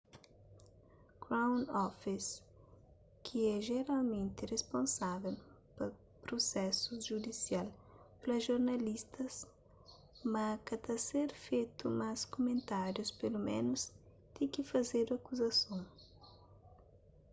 [1.23, 2.29] crown office
[3.23, 5.35] ki é jeralmenti risponsável
[5.75, 5.85] pa
[6.23, 7.67] prusésus judisial
[8.21, 9.33] fla jornalistas
[10.31, 13.81] ma ka ta ser fetu más kumentárius peloménus
[14.33, 15.81] ti ki fazedu akuzason